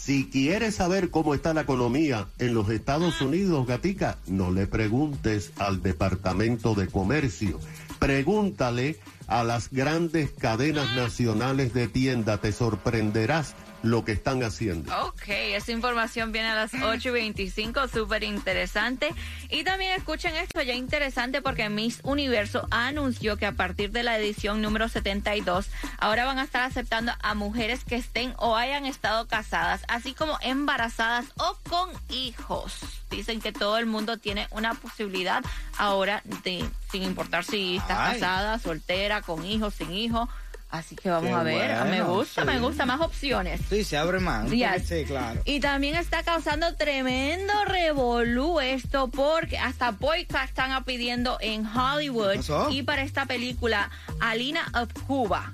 si 0.00 0.26
quieres 0.30 0.76
saber 0.76 1.10
cómo 1.10 1.34
está 1.34 1.52
la 1.52 1.62
economía 1.62 2.28
en 2.38 2.54
los 2.54 2.70
Estados 2.70 3.20
Unidos, 3.20 3.66
gatica, 3.66 4.16
no 4.26 4.50
le 4.50 4.66
preguntes 4.66 5.52
al 5.58 5.82
Departamento 5.82 6.74
de 6.74 6.86
Comercio. 6.86 7.58
Pregúntale 7.98 8.98
a 9.26 9.44
las 9.44 9.70
grandes 9.70 10.30
cadenas 10.30 10.94
nacionales 10.94 11.74
de 11.74 11.88
tienda. 11.88 12.38
Te 12.38 12.52
sorprenderás 12.52 13.54
lo 13.82 14.04
que 14.04 14.12
están 14.12 14.42
haciendo. 14.42 14.92
Ok, 15.06 15.28
esa 15.28 15.72
información 15.72 16.32
viene 16.32 16.48
a 16.48 16.54
las 16.54 16.72
8.25, 16.72 17.88
súper 17.88 18.24
interesante. 18.24 19.14
Y 19.50 19.64
también 19.64 19.92
escuchen 19.92 20.34
esto, 20.36 20.62
ya 20.62 20.74
interesante 20.74 21.42
porque 21.42 21.68
Miss 21.68 22.00
Universo 22.02 22.66
anunció 22.70 23.36
que 23.36 23.46
a 23.46 23.52
partir 23.52 23.90
de 23.90 24.02
la 24.02 24.18
edición 24.18 24.62
número 24.62 24.88
72, 24.88 25.68
ahora 25.98 26.24
van 26.24 26.38
a 26.38 26.44
estar 26.44 26.62
aceptando 26.62 27.12
a 27.20 27.34
mujeres 27.34 27.84
que 27.84 27.96
estén 27.96 28.34
o 28.38 28.56
hayan 28.56 28.86
estado 28.86 29.26
casadas, 29.26 29.82
así 29.88 30.14
como 30.14 30.38
embarazadas 30.40 31.26
o 31.36 31.56
con 31.68 31.90
hijos. 32.08 32.74
Dicen 33.10 33.40
que 33.40 33.52
todo 33.52 33.78
el 33.78 33.86
mundo 33.86 34.18
tiene 34.18 34.48
una 34.50 34.74
posibilidad 34.74 35.42
ahora 35.78 36.22
de, 36.44 36.68
sin 36.90 37.02
importar 37.02 37.44
si 37.44 37.76
está 37.76 38.12
casada, 38.12 38.58
soltera, 38.58 39.22
con 39.22 39.44
hijos, 39.44 39.74
sin 39.74 39.92
hijos 39.92 40.28
Así 40.70 40.96
que 40.96 41.08
vamos 41.08 41.32
a 41.32 41.42
ver. 41.42 41.84
me 41.86 42.02
gusta, 42.02 42.44
me 42.44 42.58
gusta 42.58 42.84
más 42.84 43.00
opciones. 43.00 43.60
Sí, 43.68 43.84
se 43.84 43.96
abre 43.96 44.20
más. 44.20 44.48
Sí, 44.50 45.04
claro. 45.06 45.40
Y 45.44 45.60
también 45.60 45.94
está 45.94 46.22
causando 46.22 46.74
tremendo 46.74 47.52
revolú 47.64 48.60
esto 48.60 49.08
porque 49.08 49.56
hasta 49.58 49.92
boycott 49.92 50.44
están 50.44 50.84
pidiendo 50.84 51.38
en 51.40 51.66
Hollywood. 51.66 52.44
Y 52.70 52.82
para 52.82 53.02
esta 53.02 53.24
película, 53.26 53.90
Alina 54.20 54.70
of 54.74 54.92
Cuba. 55.06 55.52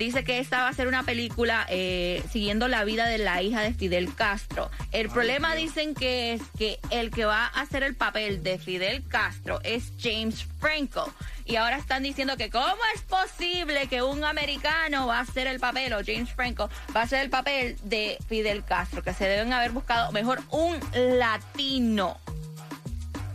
Dice 0.00 0.24
que 0.24 0.38
esta 0.38 0.62
va 0.62 0.68
a 0.68 0.72
ser 0.72 0.88
una 0.88 1.02
película 1.02 1.66
eh, 1.68 2.22
siguiendo 2.32 2.68
la 2.68 2.84
vida 2.84 3.04
de 3.04 3.18
la 3.18 3.42
hija 3.42 3.60
de 3.60 3.74
Fidel 3.74 4.14
Castro. 4.14 4.70
El 4.92 5.10
problema 5.10 5.54
dicen 5.54 5.94
que 5.94 6.32
es 6.32 6.42
que 6.56 6.80
el 6.88 7.10
que 7.10 7.26
va 7.26 7.44
a 7.44 7.60
hacer 7.60 7.82
el 7.82 7.94
papel 7.94 8.42
de 8.42 8.58
Fidel 8.58 9.06
Castro 9.06 9.60
es 9.62 9.92
James 10.00 10.46
Franco. 10.58 11.12
Y 11.44 11.56
ahora 11.56 11.76
están 11.76 12.02
diciendo 12.02 12.38
que 12.38 12.48
cómo 12.48 12.78
es 12.94 13.02
posible 13.02 13.88
que 13.88 14.00
un 14.00 14.24
americano 14.24 15.06
va 15.06 15.18
a 15.18 15.20
hacer 15.20 15.46
el 15.46 15.60
papel, 15.60 15.92
o 15.92 15.98
James 16.02 16.32
Franco 16.32 16.70
va 16.96 17.02
a 17.02 17.04
hacer 17.04 17.20
el 17.20 17.28
papel 17.28 17.76
de 17.82 18.16
Fidel 18.26 18.64
Castro, 18.64 19.02
que 19.02 19.12
se 19.12 19.26
deben 19.26 19.52
haber 19.52 19.72
buscado 19.72 20.12
mejor 20.12 20.40
un 20.48 20.80
latino. 21.18 22.18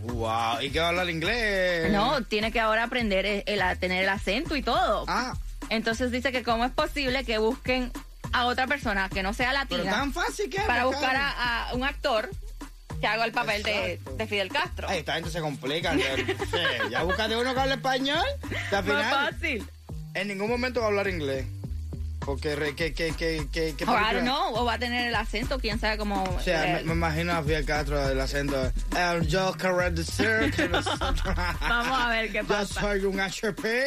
Wow, 0.02 0.62
¿y 0.62 0.72
qué 0.72 0.80
va 0.80 0.88
a 0.88 0.90
hablar 0.90 1.12
inglés? 1.12 1.92
No, 1.92 2.24
tiene 2.24 2.52
que 2.52 2.60
ahora 2.60 2.86
aprender 2.86 3.44
el, 3.46 3.62
a 3.62 3.76
tener 3.76 4.02
el 4.02 4.10
acento 4.10 4.56
y 4.56 4.64
todo. 4.64 5.06
Ah. 5.08 5.36
Entonces 5.70 6.12
dice 6.12 6.32
que 6.32 6.44
cómo 6.44 6.66
es 6.66 6.72
posible 6.72 7.24
que 7.24 7.38
busquen 7.38 7.92
a 8.32 8.46
otra 8.46 8.68
persona 8.68 9.10
que 9.10 9.24
no 9.24 9.34
sea 9.34 9.54
latina. 9.54 9.84
Pero 9.84 9.96
tan 9.96 10.14
fácil 10.14 10.50
que 10.50 10.60
Para 10.62 10.86
buscar 10.86 11.16
a, 11.16 11.70
un 11.74 11.84
actor 11.84 12.30
que 13.00 13.08
haga 13.08 13.26
el 13.26 13.32
papel 13.32 13.64
de, 13.64 14.28
Fidel 14.28 14.50
Castro. 14.50 14.88
Ay, 14.90 15.00
esta 15.00 15.14
gente 15.16 15.30
se 15.30 15.42
complica. 15.42 15.96
ya 16.90 17.04
búscate 17.04 17.36
uno 17.36 17.54
que 17.54 17.60
hable 17.60 17.76
español. 17.76 18.26
al 18.72 18.84
final, 18.84 19.32
fácil. 19.32 19.66
En 20.14 20.30
ningún 20.30 20.50
momento 20.50 20.80
va 20.80 20.86
a 20.86 20.90
hablar 20.90 21.08
inglés. 21.10 21.46
Porque, 22.26 22.74
que, 22.76 22.94
que, 22.94 23.14
que, 23.14 23.48
que, 23.52 23.76
que 23.76 23.86
Claro, 23.86 24.24
no, 24.24 24.54
o 24.54 24.66
va 24.66 24.74
a 24.74 24.80
tener 24.80 25.08
el 25.08 25.16
acento, 25.16 25.60
quién 25.60 25.80
sabe 25.80 25.98
cómo. 25.98 26.24
O 26.24 26.40
sea, 26.40 26.82
me, 26.84 26.94
imagino 26.94 27.34
a 27.34 27.44
Fidel 27.44 27.66
Castro 27.66 28.10
el 28.10 28.20
acento. 28.20 28.72
El 28.98 29.32
Joker 29.32 29.94
de 29.94 30.04
Vamos 31.62 32.00
a 32.00 32.10
ver 32.10 32.32
qué 32.32 32.44
pasa. 32.44 32.82
Yo 32.82 32.88
soy 32.88 33.06
un 33.06 33.20
HP. 33.20 33.86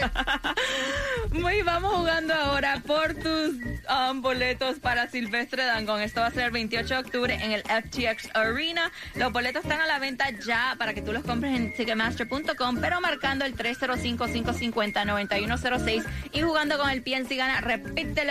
Muy, 1.33 1.63
vamos 1.63 1.95
jugando 1.95 2.33
ahora 2.33 2.81
por 2.87 3.15
tus 3.15 3.57
um, 3.89 4.23
boletos 4.23 4.79
para 4.79 5.11
Silvestre 5.11 5.65
Dangón. 5.65 6.01
Esto 6.01 6.21
va 6.21 6.29
a 6.29 6.31
ser 6.31 6.45
el 6.45 6.53
28 6.53 6.89
de 6.89 7.01
octubre 7.01 7.35
en 7.35 7.51
el 7.53 7.63
FTX 7.63 8.29
Arena. 8.35 8.93
Los 9.17 9.33
boletos 9.33 9.65
están 9.65 9.81
a 9.81 9.87
la 9.87 9.99
venta 9.99 10.31
ya 10.31 10.77
para 10.79 10.95
que 10.95 11.03
tú 11.03 11.13
los 11.13 11.25
compres 11.25 11.57
en 11.57 11.75
Ticketmaster.com, 11.75 12.79
pero 12.81 13.01
marcando 13.01 13.45
el 13.45 13.57
305-550-9106 13.57 16.05
y 16.33 16.43
jugando 16.43 16.79
con 16.79 16.89
el 16.91 17.03
PNC 17.03 17.37
Gana. 17.37 17.61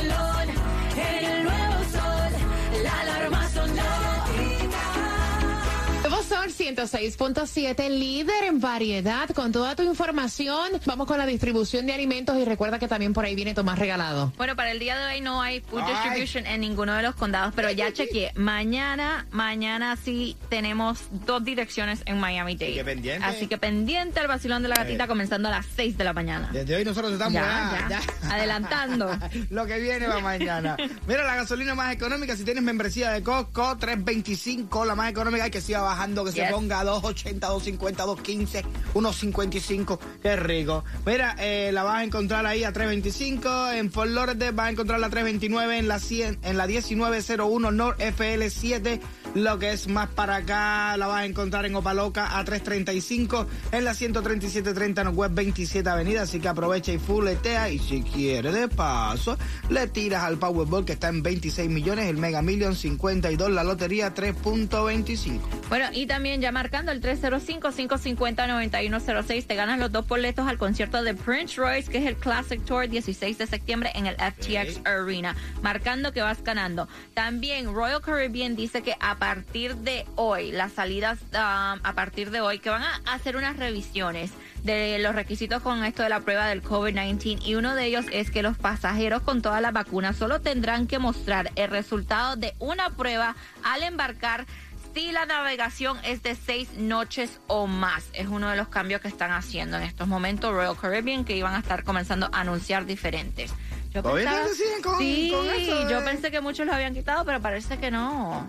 Son 6.31 6.47
106.7, 6.47 7.89
líder 7.89 8.45
en 8.45 8.61
variedad. 8.61 9.29
Con 9.31 9.51
toda 9.51 9.75
tu 9.75 9.83
información, 9.83 10.79
vamos 10.85 11.05
con 11.05 11.17
la 11.17 11.25
distribución 11.25 11.85
de 11.85 11.93
alimentos 11.93 12.37
y 12.37 12.45
recuerda 12.45 12.79
que 12.79 12.87
también 12.87 13.11
por 13.11 13.25
ahí 13.25 13.35
viene 13.35 13.53
Tomás 13.53 13.77
regalado. 13.77 14.31
Bueno, 14.37 14.55
para 14.55 14.71
el 14.71 14.79
día 14.79 14.97
de 14.97 15.13
hoy 15.13 15.19
no 15.19 15.41
hay 15.41 15.59
food 15.59 15.83
distribution 15.85 16.45
en 16.45 16.61
ninguno 16.61 16.93
de 16.93 17.03
los 17.03 17.15
condados, 17.15 17.51
pero 17.53 17.69
ya 17.69 17.91
chequeé. 17.91 18.31
Mañana, 18.35 19.25
mañana 19.31 19.97
sí 19.97 20.37
tenemos 20.47 20.99
dos 21.25 21.43
direcciones 21.43 22.01
en 22.05 22.17
Miami 22.17 22.55
Dade. 22.55 22.81
pendiente. 22.85 23.25
Así 23.25 23.47
que 23.47 23.57
pendiente 23.57 24.21
al 24.21 24.29
vacilón 24.29 24.63
de 24.63 24.69
la 24.69 24.75
gatita 24.75 25.07
comenzando 25.07 25.49
a 25.49 25.51
las 25.51 25.65
6 25.75 25.97
de 25.97 26.03
la 26.05 26.13
mañana. 26.13 26.49
Desde 26.53 26.77
hoy 26.77 26.85
nosotros 26.85 27.11
estamos 27.11 27.33
ya, 27.33 28.01
adelantando. 28.29 29.19
Lo 29.49 29.65
que 29.65 29.79
viene 29.79 30.07
va 30.07 30.21
mañana. 30.21 30.77
Mira, 31.09 31.25
la 31.25 31.35
gasolina 31.35 31.75
más 31.75 31.93
económica, 31.93 32.37
si 32.37 32.45
tienes 32.45 32.63
membresía 32.63 33.11
de 33.11 33.21
Costco, 33.21 33.75
3.25, 33.77 34.85
la 34.85 34.95
más 34.95 35.11
económica, 35.11 35.43
hay 35.43 35.51
que 35.51 35.59
siga 35.59 35.81
bajando 35.81 36.20
que 36.25 36.31
se 36.31 36.41
Yes. 36.41 36.51
ponga 36.51 36.83
2.80, 36.83 37.39
2.50, 37.39 37.95
2.15, 38.05 38.63
1.55. 38.93 39.99
Qué 40.21 40.35
rico. 40.35 40.83
Mira, 41.05 41.35
eh, 41.39 41.71
la 41.73 41.83
vas 41.83 41.97
a 41.99 42.03
encontrar 42.03 42.45
ahí 42.45 42.63
a 42.63 42.71
3.25. 42.73 43.73
En 43.77 43.91
Fort 43.91 44.09
Lauderdale 44.09 44.51
vas 44.51 44.67
a 44.67 44.71
encontrar 44.71 44.99
la 44.99 45.09
3.29 45.09 45.77
en 45.79 45.87
la 45.87 45.99
100, 45.99 46.39
en 46.43 46.57
la 46.57 46.67
1901 46.67 47.71
North 47.71 47.99
FL7. 47.99 48.99
Lo 49.33 49.57
que 49.59 49.71
es 49.71 49.87
más 49.87 50.09
para 50.09 50.37
acá, 50.37 50.97
la 50.97 51.07
vas 51.07 51.21
a 51.21 51.25
encontrar 51.25 51.65
en 51.65 51.73
Opaloca 51.75 52.37
a 52.37 52.43
3.35 52.43 53.47
en 53.71 53.85
la 53.85 53.93
13730 53.93 55.03
Northwest 55.05 55.33
27 55.33 55.89
Avenida. 55.89 56.23
Así 56.23 56.39
que 56.39 56.49
aprovecha 56.49 56.91
y 56.91 56.97
fuletea. 56.97 57.69
Y 57.69 57.79
si 57.79 58.01
quieres 58.03 58.53
de 58.53 58.67
paso, 58.67 59.37
le 59.69 59.87
tiras 59.87 60.23
al 60.23 60.37
Powerball 60.37 60.83
que 60.83 60.93
está 60.93 61.07
en 61.07 61.23
26 61.23 61.69
millones, 61.69 62.09
el 62.09 62.17
Mega 62.17 62.41
Million 62.41 62.75
52, 62.75 63.51
la 63.51 63.63
lotería 63.63 64.13
3.25. 64.13 65.39
Bueno, 65.69 65.85
y 65.93 66.05
también 66.11 66.41
ya 66.41 66.51
marcando 66.51 66.91
el 66.91 67.01
305-550-9106, 67.01 69.47
te 69.47 69.55
ganas 69.55 69.79
los 69.79 69.93
dos 69.93 70.05
boletos 70.05 70.45
al 70.45 70.57
concierto 70.57 71.01
de 71.03 71.13
Prince 71.13 71.55
Royce, 71.55 71.89
que 71.89 71.99
es 71.99 72.05
el 72.05 72.17
Classic 72.17 72.61
Tour 72.65 72.89
16 72.89 73.37
de 73.37 73.47
septiembre 73.47 73.91
en 73.95 74.07
el 74.07 74.15
FTX 74.15 74.85
Arena. 74.85 75.37
Marcando 75.61 76.11
que 76.11 76.21
vas 76.21 76.43
ganando. 76.43 76.89
También 77.13 77.73
Royal 77.73 78.01
Caribbean 78.01 78.57
dice 78.57 78.81
que 78.81 78.97
a 78.99 79.15
partir 79.15 79.77
de 79.77 80.05
hoy, 80.17 80.51
las 80.51 80.73
salidas 80.73 81.21
um, 81.31 81.79
a 81.81 81.93
partir 81.95 82.29
de 82.29 82.41
hoy, 82.41 82.59
que 82.59 82.69
van 82.69 82.83
a 82.83 82.99
hacer 83.05 83.37
unas 83.37 83.55
revisiones 83.55 84.31
de 84.63 84.99
los 84.99 85.15
requisitos 85.15 85.61
con 85.61 85.85
esto 85.85 86.03
de 86.03 86.09
la 86.09 86.19
prueba 86.19 86.47
del 86.47 86.61
COVID-19 86.61 87.41
y 87.45 87.55
uno 87.55 87.73
de 87.73 87.85
ellos 87.85 88.05
es 88.11 88.31
que 88.31 88.43
los 88.43 88.57
pasajeros 88.57 89.21
con 89.21 89.41
todas 89.41 89.61
las 89.61 89.71
vacunas 89.73 90.17
solo 90.17 90.41
tendrán 90.41 90.87
que 90.87 90.99
mostrar 90.99 91.51
el 91.55 91.69
resultado 91.69 92.35
de 92.35 92.53
una 92.59 92.89
prueba 92.89 93.37
al 93.63 93.83
embarcar 93.83 94.45
si 94.93 95.11
la 95.11 95.25
navegación 95.25 95.97
es 96.03 96.21
de 96.23 96.35
seis 96.35 96.69
noches 96.77 97.39
o 97.47 97.67
más. 97.67 98.03
Es 98.13 98.27
uno 98.27 98.49
de 98.49 98.57
los 98.57 98.67
cambios 98.67 99.01
que 99.01 99.07
están 99.07 99.31
haciendo 99.31 99.77
en 99.77 99.83
estos 99.83 100.07
momentos 100.07 100.53
Royal 100.53 100.77
Caribbean 100.77 101.23
que 101.25 101.35
iban 101.37 101.53
a 101.55 101.59
estar 101.59 101.83
comenzando 101.83 102.29
a 102.31 102.41
anunciar 102.41 102.85
diferentes. 102.85 103.53
Yo 103.93 104.01
¿Todavía 104.03 104.31
pensaba- 104.31 104.81
con- 104.83 104.99
sí, 104.99 105.31
con 105.33 105.47
eso 105.49 105.85
de- 105.85 105.91
yo 105.91 106.03
pensé 106.05 106.31
que 106.31 106.41
muchos 106.41 106.65
lo 106.65 106.73
habían 106.73 106.93
quitado, 106.93 107.25
pero 107.25 107.41
parece 107.41 107.77
que 107.77 107.91
no. 107.91 108.45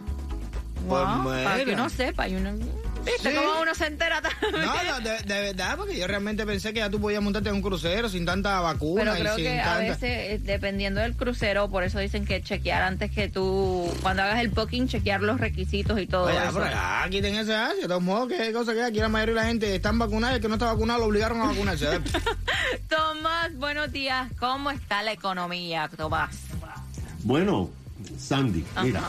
Pues 0.74 1.04
Wow, 1.04 1.24
para 1.44 1.64
que 1.64 1.74
uno 1.74 1.88
sepa 1.88 2.28
y 2.28 2.34
uno... 2.34 2.50
¿Viste 3.04 3.30
Sí. 3.30 3.36
cómo 3.36 3.60
uno 3.62 3.74
se 3.74 3.86
entera 3.86 4.20
también? 4.22 4.64
No, 4.64 4.82
no, 4.84 5.00
de, 5.00 5.18
de 5.22 5.40
verdad, 5.52 5.76
porque 5.76 5.98
yo 5.98 6.06
realmente 6.06 6.46
pensé 6.46 6.72
que 6.72 6.78
ya 6.80 6.88
tú 6.90 7.00
podías 7.00 7.20
montarte 7.22 7.48
en 7.48 7.56
un 7.56 7.62
crucero 7.62 8.08
sin 8.08 8.24
tanta 8.24 8.60
vacuna 8.60 9.02
Pero 9.02 9.16
y 9.16 9.20
creo 9.20 9.34
sin 9.36 9.44
que 9.44 9.60
a 9.60 9.78
veces, 9.78 10.02
eh, 10.02 10.40
dependiendo 10.42 11.00
del 11.00 11.16
crucero, 11.16 11.68
por 11.68 11.82
eso 11.82 11.98
dicen 11.98 12.24
que 12.24 12.42
chequear 12.42 12.82
antes 12.82 13.10
que 13.10 13.28
tú, 13.28 13.92
cuando 14.02 14.22
hagas 14.22 14.40
el 14.40 14.48
booking, 14.50 14.86
chequear 14.88 15.20
los 15.22 15.40
requisitos 15.40 16.00
y 16.00 16.06
todo 16.06 16.24
Oye, 16.26 16.36
eso. 16.36 16.52
pero 16.54 16.70
ya, 16.70 17.06
quiten 17.10 17.34
ese. 17.34 17.52
De 17.52 17.88
todos 17.88 18.02
modos, 18.02 18.28
¿qué 18.28 18.52
cosa 18.52 18.72
que 18.72 18.82
aquí 18.84 18.98
la 18.98 19.08
mayoría 19.08 19.34
de 19.34 19.40
la 19.40 19.46
gente 19.46 19.74
están 19.74 19.98
vacunados 19.98 20.34
y 20.34 20.36
el 20.36 20.42
que 20.42 20.48
no 20.48 20.54
está 20.54 20.66
vacunado 20.66 21.00
lo 21.00 21.06
obligaron 21.06 21.40
a 21.40 21.46
vacunarse. 21.46 21.86
Tomás, 22.88 23.54
buenos 23.56 23.90
días. 23.92 24.30
¿Cómo 24.38 24.70
está 24.70 25.02
la 25.02 25.12
economía, 25.12 25.88
Tomás? 25.96 26.36
Bueno, 27.24 27.70
Sandy, 28.18 28.64
Ajá. 28.74 28.82
mira, 28.84 29.02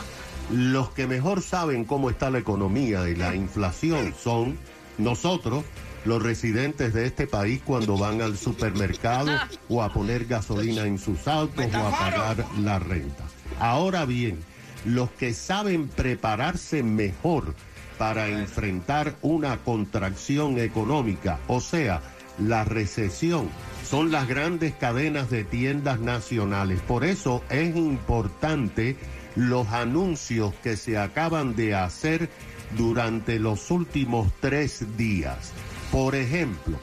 los 0.50 0.90
que 0.90 1.06
mejor 1.06 1.42
saben 1.42 1.84
cómo 1.84 2.10
está 2.10 2.30
la 2.30 2.38
economía 2.38 3.08
y 3.08 3.14
la 3.14 3.34
inflación 3.34 4.14
son 4.18 4.58
nosotros, 4.98 5.64
los 6.04 6.22
residentes 6.22 6.92
de 6.92 7.06
este 7.06 7.26
país, 7.26 7.62
cuando 7.64 7.96
van 7.96 8.20
al 8.20 8.36
supermercado 8.36 9.32
o 9.68 9.82
a 9.82 9.92
poner 9.92 10.26
gasolina 10.26 10.86
en 10.86 10.98
sus 10.98 11.26
autos 11.26 11.64
o 11.72 11.78
a 11.78 11.90
pagar 11.90 12.44
la 12.58 12.78
renta. 12.78 13.24
Ahora 13.58 14.04
bien, 14.04 14.38
los 14.84 15.10
que 15.10 15.32
saben 15.32 15.88
prepararse 15.88 16.82
mejor 16.82 17.54
para 17.98 18.28
enfrentar 18.28 19.14
una 19.22 19.58
contracción 19.58 20.58
económica, 20.58 21.38
o 21.46 21.60
sea, 21.60 22.02
la 22.38 22.64
recesión, 22.64 23.48
son 23.88 24.10
las 24.10 24.26
grandes 24.26 24.74
cadenas 24.74 25.30
de 25.30 25.44
tiendas 25.44 26.00
nacionales. 26.00 26.80
Por 26.80 27.04
eso 27.04 27.42
es 27.48 27.76
importante 27.76 28.96
los 29.36 29.68
anuncios 29.68 30.54
que 30.62 30.76
se 30.76 30.98
acaban 30.98 31.56
de 31.56 31.74
hacer 31.74 32.28
durante 32.76 33.38
los 33.38 33.70
últimos 33.70 34.32
tres 34.40 34.84
días. 34.96 35.52
Por 35.90 36.14
ejemplo, 36.14 36.78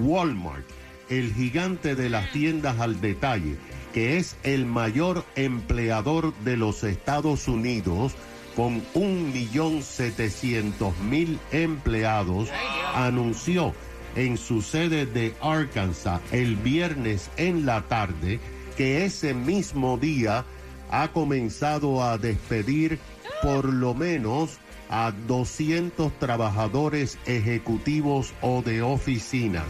Walmart, 0.00 0.64
el 1.08 1.32
gigante 1.34 1.94
de 1.94 2.08
las 2.08 2.30
tiendas 2.32 2.80
al 2.80 3.00
detalle, 3.00 3.56
que 3.92 4.16
es 4.16 4.36
el 4.42 4.66
mayor 4.66 5.24
empleador 5.36 6.34
de 6.44 6.56
los 6.56 6.82
Estados 6.84 7.48
Unidos, 7.48 8.14
con 8.56 8.82
un 8.94 9.32
millón 9.32 9.82
setecientos 9.82 10.96
mil 10.98 11.38
empleados, 11.52 12.50
anunció 12.94 13.74
en 14.14 14.36
su 14.36 14.60
sede 14.60 15.06
de 15.06 15.34
Arkansas 15.40 16.20
el 16.32 16.56
viernes 16.56 17.30
en 17.36 17.64
la 17.64 17.82
tarde 17.88 18.40
que 18.76 19.04
ese 19.04 19.34
mismo 19.34 19.96
día 19.96 20.44
ha 20.92 21.08
comenzado 21.08 22.02
a 22.02 22.18
despedir 22.18 23.00
por 23.42 23.64
lo 23.64 23.94
menos 23.94 24.58
a 24.88 25.10
200 25.26 26.12
trabajadores 26.18 27.18
ejecutivos 27.26 28.34
o 28.42 28.62
de 28.62 28.82
oficinas. 28.82 29.66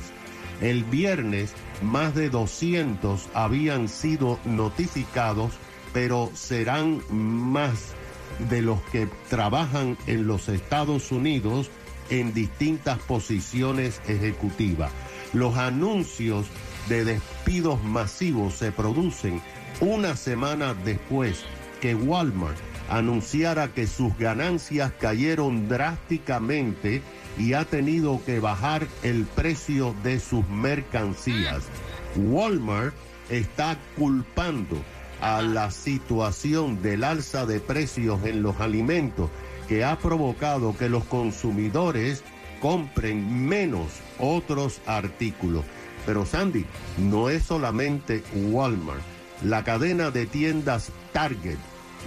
El 0.60 0.84
viernes 0.84 1.54
más 1.80 2.14
de 2.14 2.28
200 2.28 3.28
habían 3.34 3.88
sido 3.88 4.38
notificados, 4.44 5.52
pero 5.92 6.30
serán 6.34 7.00
más 7.08 7.94
de 8.50 8.60
los 8.60 8.80
que 8.90 9.08
trabajan 9.30 9.96
en 10.06 10.26
los 10.26 10.48
Estados 10.48 11.12
Unidos 11.12 11.70
en 12.10 12.34
distintas 12.34 12.98
posiciones 12.98 14.00
ejecutivas. 14.08 14.90
Los 15.32 15.56
anuncios 15.56 16.46
de 16.88 17.04
despidos 17.04 17.82
masivos 17.84 18.54
se 18.54 18.72
producen 18.72 19.40
una 19.80 20.16
semana 20.16 20.74
después 20.74 21.44
que 21.80 21.94
Walmart 21.94 22.56
anunciara 22.88 23.68
que 23.68 23.86
sus 23.86 24.16
ganancias 24.18 24.92
cayeron 25.00 25.68
drásticamente 25.68 27.02
y 27.38 27.54
ha 27.54 27.64
tenido 27.64 28.22
que 28.24 28.40
bajar 28.40 28.86
el 29.02 29.24
precio 29.24 29.94
de 30.02 30.20
sus 30.20 30.46
mercancías. 30.48 31.64
Walmart 32.16 32.94
está 33.30 33.78
culpando 33.96 34.76
a 35.20 35.40
la 35.40 35.70
situación 35.70 36.82
del 36.82 37.04
alza 37.04 37.46
de 37.46 37.60
precios 37.60 38.24
en 38.24 38.42
los 38.42 38.60
alimentos 38.60 39.30
que 39.68 39.84
ha 39.84 39.98
provocado 39.98 40.76
que 40.76 40.88
los 40.88 41.04
consumidores 41.04 42.22
compren 42.60 43.48
menos 43.48 43.86
otros 44.18 44.80
artículos. 44.86 45.64
Pero 46.04 46.26
Sandy, 46.26 46.66
no 46.98 47.30
es 47.30 47.44
solamente 47.44 48.22
Walmart. 48.34 49.02
La 49.44 49.64
cadena 49.64 50.10
de 50.10 50.26
tiendas 50.26 50.92
Target 51.12 51.58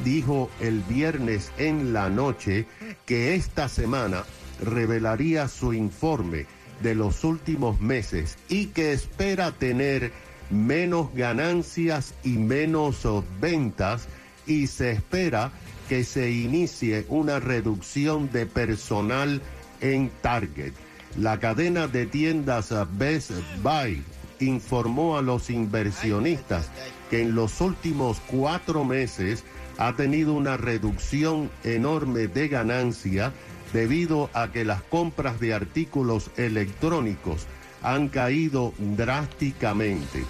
dijo 0.03 0.49
el 0.61 0.81
viernes 0.81 1.51
en 1.57 1.91
la 1.91 2.09
noche 2.09 2.65
que 3.05 3.35
esta 3.35 3.67
semana 3.67 4.23
revelaría 4.61 5.49
su 5.49 5.73
informe 5.73 6.45
de 6.81 6.95
los 6.95 7.23
últimos 7.23 7.79
meses 7.81 8.37
y 8.47 8.67
que 8.67 8.93
espera 8.93 9.51
tener 9.51 10.13
menos 10.49 11.13
ganancias 11.13 12.13
y 12.23 12.37
menos 12.37 13.05
ventas 13.41 14.07
y 14.45 14.67
se 14.67 14.91
espera 14.91 15.51
que 15.89 16.03
se 16.03 16.31
inicie 16.31 17.05
una 17.09 17.39
reducción 17.39 18.31
de 18.31 18.45
personal 18.45 19.41
en 19.81 20.09
Target. 20.21 20.73
La 21.17 21.39
cadena 21.39 21.87
de 21.87 22.05
tiendas 22.05 22.73
Best 22.97 23.31
Buy 23.61 24.03
informó 24.39 25.17
a 25.17 25.21
los 25.21 25.49
inversionistas 25.49 26.69
que 27.09 27.21
en 27.21 27.35
los 27.35 27.61
últimos 27.61 28.21
cuatro 28.27 28.83
meses 28.83 29.43
ha 29.77 29.95
tenido 29.95 30.33
una 30.33 30.57
reducción 30.57 31.49
enorme 31.63 32.27
de 32.27 32.47
ganancia 32.47 33.33
debido 33.73 34.29
a 34.33 34.51
que 34.51 34.63
las 34.63 34.81
compras 34.83 35.39
de 35.39 35.53
artículos 35.53 36.31
electrónicos 36.37 37.45
han 37.81 38.07
caído 38.07 38.73
drásticamente. 38.77 40.23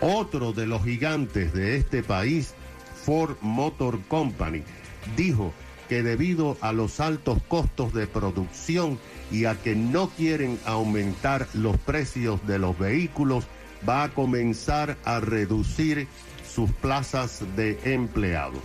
Otro 0.00 0.52
de 0.52 0.66
los 0.66 0.84
gigantes 0.84 1.52
de 1.52 1.76
este 1.76 2.02
país, 2.02 2.54
Ford 3.04 3.36
Motor 3.40 4.00
Company, 4.08 4.62
dijo 5.16 5.52
que 5.88 6.02
debido 6.02 6.56
a 6.60 6.72
los 6.72 7.00
altos 7.00 7.38
costos 7.48 7.92
de 7.92 8.06
producción 8.06 8.98
y 9.30 9.46
a 9.46 9.54
que 9.54 9.74
no 9.74 10.08
quieren 10.10 10.58
aumentar 10.64 11.48
los 11.54 11.76
precios 11.78 12.46
de 12.46 12.58
los 12.58 12.78
vehículos, 12.78 13.46
va 13.88 14.04
a 14.04 14.08
comenzar 14.10 14.96
a 15.04 15.20
reducir 15.20 16.06
sus 16.46 16.70
plazas 16.70 17.42
de 17.56 17.78
empleados. 17.84 18.60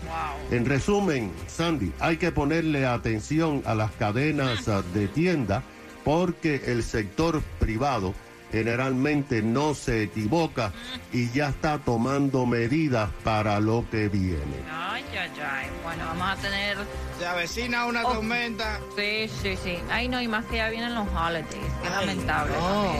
En 0.51 0.65
resumen, 0.65 1.31
Sandy, 1.47 1.93
hay 1.99 2.17
que 2.17 2.31
ponerle 2.31 2.85
atención 2.85 3.63
a 3.65 3.75
las 3.75 3.91
cadenas 3.91 4.65
de 4.93 5.07
tienda 5.07 5.63
porque 6.03 6.61
el 6.67 6.83
sector 6.83 7.41
privado 7.59 8.13
generalmente 8.51 9.41
no 9.41 9.73
se 9.73 10.03
equivoca 10.03 10.71
y 11.13 11.29
ya 11.31 11.49
está 11.49 11.79
tomando 11.79 12.45
medidas 12.45 13.09
para 13.23 13.59
lo 13.59 13.85
que 13.89 14.09
viene. 14.09 14.37
Ay, 14.71 15.03
ay, 15.11 15.29
ay. 15.41 15.67
Bueno, 15.83 16.05
vamos 16.05 16.29
a 16.29 16.35
tener. 16.41 16.77
Se 17.19 17.25
avecina 17.25 17.85
una 17.85 18.05
Oh. 18.05 18.13
tormenta. 18.13 18.79
Sí, 18.95 19.29
sí, 19.41 19.57
sí. 19.63 19.77
Ay, 19.89 20.07
no, 20.07 20.21
y 20.21 20.27
más 20.27 20.45
que 20.45 20.57
ya 20.57 20.69
vienen 20.69 20.93
los 20.93 21.07
holidays. 21.07 21.47
Qué 21.49 21.87
Ay, 21.87 22.05
lamentable. 22.05 22.53
No, 22.53 22.93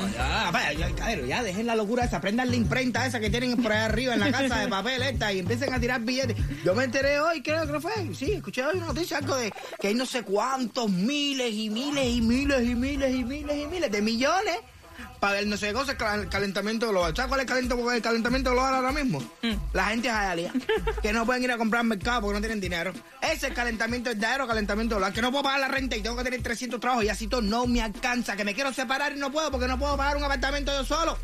no, 0.00 0.08
ya, 0.08 0.50
vaya, 0.52 0.72
ya, 0.72 0.90
cabrón, 0.94 1.26
ya 1.26 1.42
dejen 1.42 1.66
la 1.66 1.76
locura 1.76 2.04
esa, 2.04 2.20
prendan 2.20 2.50
la 2.50 2.56
imprenta 2.56 3.06
esa 3.06 3.20
que 3.20 3.30
tienen 3.30 3.56
por 3.62 3.72
ahí 3.72 3.78
arriba 3.84 4.14
en 4.14 4.20
la 4.20 4.32
casa 4.32 4.58
de 4.58 4.68
papel 4.68 5.02
esta 5.02 5.32
y 5.32 5.38
empiecen 5.40 5.72
a 5.72 5.80
tirar 5.80 6.00
billetes. 6.00 6.36
Yo 6.64 6.74
me 6.74 6.84
enteré 6.84 7.20
hoy, 7.20 7.42
creo 7.42 7.66
que 7.70 7.80
fue, 7.80 7.92
sí, 8.14 8.32
escuché 8.32 8.64
hoy 8.64 8.76
una 8.78 8.86
noticia 8.86 9.18
algo 9.18 9.36
de 9.36 9.52
que 9.80 9.88
hay 9.88 9.94
no 9.94 10.06
sé 10.06 10.22
cuántos 10.22 10.90
miles 10.90 11.52
y 11.52 11.70
miles 11.70 12.06
y 12.06 12.20
miles 12.20 12.62
y 12.68 12.74
miles 12.74 13.14
y 13.14 13.24
miles 13.24 13.56
y 13.56 13.66
miles 13.66 13.90
de 13.90 14.02
millones 14.02 14.56
para 15.20 15.38
el 15.38 15.48
no 15.48 15.56
sé 15.56 15.72
qué 15.72 16.04
el 16.14 16.28
calentamiento 16.28 16.88
global. 16.88 17.14
¿Sabes 17.14 17.28
cuál 17.28 17.40
es 17.40 17.44
el 17.44 17.48
calentamiento, 17.48 17.92
el 17.92 18.02
calentamiento 18.02 18.50
global 18.52 18.74
ahora 18.74 18.92
mismo? 18.92 19.22
La 19.74 19.86
gente 19.86 20.08
es 20.08 20.14
allá, 20.14 20.52
que 21.02 21.12
no 21.12 21.26
pueden 21.26 21.44
ir 21.44 21.52
a 21.52 21.58
comprar 21.58 21.80
al 21.80 21.86
mercado 21.86 22.22
porque 22.22 22.34
no 22.34 22.40
tienen 22.40 22.60
dinero. 22.60 22.92
Ese 23.20 23.34
es 23.34 23.42
el 23.44 23.54
calentamiento, 23.54 24.10
el 24.10 24.16
verdadero 24.16 24.48
calentamiento 24.48 24.96
global, 24.96 25.12
que 25.12 25.22
no 25.22 25.30
puedo 25.30 25.44
pagar 25.44 25.60
la 25.60 25.68
renta 25.68 25.96
y 25.96 26.02
tengo 26.02 26.16
que 26.16 26.24
tener 26.24 26.42
300 26.42 26.80
trabajos 26.80 27.04
y 27.04 27.10
así 27.10 27.28
todo 27.28 27.42
no 27.42 27.66
me 27.66 27.82
alcanza, 27.82 28.34
que 28.34 28.44
me 28.44 28.54
quiero 28.54 28.72
separar 28.72 29.12
y 29.12 29.16
no 29.16 29.30
puedo 29.30 29.50
porque 29.50 29.68
no 29.68 29.78
puedo 29.78 29.96
pagar 29.96 30.16
un 30.16 30.24
apartamento 30.24 30.72
yo 30.72 30.84
solo. 30.84 31.18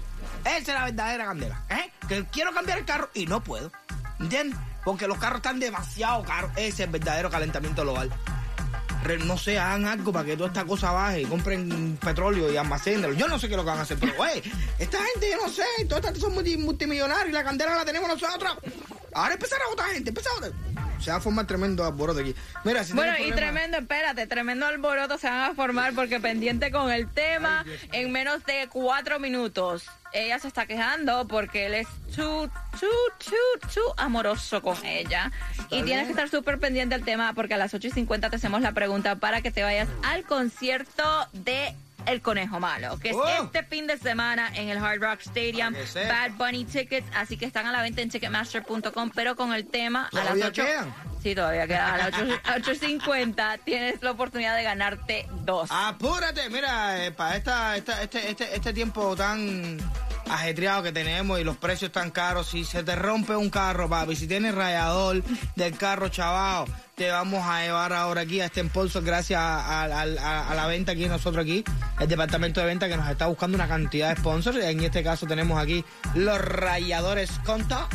Esa 0.44 0.58
es 0.58 0.68
la 0.68 0.84
verdadera 0.84 1.24
candela, 1.24 1.64
¿eh? 1.70 1.90
Que 2.06 2.24
quiero 2.26 2.52
cambiar 2.52 2.78
el 2.78 2.84
carro 2.84 3.10
y 3.14 3.26
no 3.26 3.42
puedo, 3.42 3.72
¿entiendes? 4.20 4.58
Porque 4.84 5.08
los 5.08 5.18
carros 5.18 5.38
están 5.38 5.58
demasiado 5.58 6.22
caros. 6.22 6.52
Ese 6.52 6.68
es 6.68 6.80
el 6.80 6.90
verdadero 6.90 7.30
calentamiento 7.30 7.82
global. 7.82 8.12
No 9.24 9.38
sé, 9.38 9.58
hagan 9.58 9.86
algo 9.86 10.12
para 10.12 10.24
que 10.26 10.36
toda 10.36 10.48
esta 10.48 10.64
cosa 10.64 10.90
baje 10.92 11.22
compren 11.24 11.96
petróleo 12.02 12.52
y 12.52 12.56
almacénlo. 12.56 13.12
Yo 13.12 13.28
no 13.28 13.38
sé 13.38 13.46
qué 13.48 13.54
es 13.54 13.56
lo 13.58 13.64
que 13.64 13.70
van 13.70 13.78
a 13.78 13.82
hacer, 13.82 13.96
pero, 13.98 14.14
güey, 14.16 14.42
esta 14.78 14.98
gente, 15.12 15.30
yo 15.30 15.46
no 15.46 15.48
sé, 15.52 15.64
todas 15.88 16.04
estas 16.04 16.18
son 16.20 16.34
multi- 16.34 16.56
multimillonarios 16.58 17.28
y 17.28 17.32
la 17.32 17.44
candela 17.44 17.74
la 17.76 17.84
tenemos 17.84 18.08
nosotros. 18.08 18.56
Ahora 19.14 19.34
empezar 19.34 19.60
a 19.62 19.68
votar 19.68 19.90
gente, 19.90 20.10
empezar 20.10 20.32
a 20.32 20.34
votar. 20.34 20.52
Se 21.00 21.10
va 21.10 21.18
a 21.18 21.20
formar 21.20 21.46
tremendo 21.46 21.84
alboroto 21.84 22.20
aquí. 22.20 22.34
Mira, 22.64 22.84
si 22.84 22.92
Bueno, 22.92 23.12
y 23.18 23.32
tremendo, 23.32 23.78
espérate, 23.78 24.26
tremendo 24.26 24.66
alboroto 24.66 25.18
se 25.18 25.28
van 25.28 25.50
a 25.50 25.54
formar 25.54 25.94
porque 25.94 26.20
pendiente 26.20 26.70
con 26.70 26.90
el 26.90 27.08
tema 27.08 27.64
en 27.92 28.12
menos 28.12 28.44
de 28.44 28.68
cuatro 28.70 29.18
minutos. 29.18 29.86
Ella 30.12 30.38
se 30.38 30.48
está 30.48 30.66
quejando 30.66 31.26
porque 31.28 31.66
él 31.66 31.74
es 31.74 31.88
too, 32.14 32.48
too, 32.80 32.88
too, 33.18 33.68
too 33.74 33.94
amoroso 33.96 34.62
con 34.62 34.76
ella. 34.84 35.30
Y 35.70 35.82
tienes 35.82 36.06
que 36.06 36.12
estar 36.12 36.28
súper 36.28 36.58
pendiente 36.58 36.94
del 36.94 37.04
tema 37.04 37.32
porque 37.34 37.54
a 37.54 37.58
las 37.58 37.74
8 37.74 37.88
y 37.88 37.90
50 37.90 38.30
te 38.30 38.36
hacemos 38.36 38.62
la 38.62 38.72
pregunta 38.72 39.16
para 39.16 39.42
que 39.42 39.50
te 39.50 39.62
vayas 39.62 39.88
al 40.02 40.24
concierto 40.24 41.04
de 41.32 41.74
El 42.06 42.22
Conejo 42.22 42.60
Malo, 42.60 42.98
que 42.98 43.10
es 43.10 43.16
Oh. 43.16 43.26
este 43.44 43.62
fin 43.64 43.86
de 43.86 43.98
semana 43.98 44.50
en 44.54 44.68
el 44.68 44.78
Hard 44.78 45.00
Rock 45.00 45.20
Stadium. 45.20 45.74
Bad 45.94 46.32
Bunny 46.38 46.64
Tickets, 46.64 47.06
así 47.14 47.36
que 47.36 47.44
están 47.46 47.66
a 47.66 47.72
la 47.72 47.82
venta 47.82 48.00
en 48.02 48.10
Ticketmaster.com, 48.10 49.10
pero 49.14 49.36
con 49.36 49.52
el 49.54 49.66
tema 49.66 50.08
a 50.12 50.14
las 50.14 50.24
¿Todavía 50.24 50.46
8. 50.48 50.64
quedan? 50.64 50.94
Sí, 51.22 51.34
todavía 51.34 51.66
queda. 51.66 51.94
A 51.94 51.96
las 51.98 52.14
8 52.14 52.40
8.50 52.80 53.58
tienes 53.64 54.00
la 54.02 54.12
oportunidad 54.12 54.54
de 54.56 54.62
ganarte 54.62 55.26
dos. 55.44 55.68
Apúrate, 55.72 56.48
mira, 56.50 57.04
eh, 57.04 57.10
para 57.12 57.36
esta, 57.36 57.76
esta- 57.76 58.02
este, 58.02 58.30
este, 58.30 58.54
este 58.54 58.72
tiempo 58.72 59.16
tan 59.16 59.78
ajetreado 60.30 60.82
que 60.84 60.92
tenemos 60.92 61.40
y 61.40 61.44
los 61.44 61.56
precios 61.56 61.90
tan 61.92 62.10
caros, 62.10 62.48
si 62.48 62.64
se 62.64 62.82
te 62.82 62.94
rompe 62.96 63.34
un 63.36 63.50
carro, 63.50 63.88
papi, 63.88 64.14
si 64.16 64.26
tienes 64.28 64.54
rayador 64.54 65.22
del 65.56 65.76
carro 65.76 66.08
chavado, 66.08 66.66
te 66.96 67.10
vamos 67.10 67.44
a 67.44 67.62
llevar 67.62 67.92
ahora 67.92 68.22
aquí 68.22 68.40
a 68.40 68.46
este 68.46 68.60
impulso 68.60 69.02
gracias 69.02 69.38
a 69.38 69.86
la 70.56 70.66
venta 70.66 70.92
aquí 70.92 71.06
nosotros 71.06 71.42
aquí, 71.44 71.62
el 72.00 72.08
departamento 72.08 72.60
de 72.60 72.66
venta 72.66 72.88
que 72.88 72.96
nos 72.96 73.08
está 73.10 73.26
buscando 73.26 73.54
una 73.54 73.68
cantidad 73.68 74.08
de 74.08 74.16
sponsors. 74.16 74.56
En 74.56 74.80
este 74.80 75.02
caso 75.02 75.26
tenemos 75.26 75.62
aquí 75.62 75.84
los 76.14 76.40
rayadores 76.40 77.30
Conta. 77.44 77.86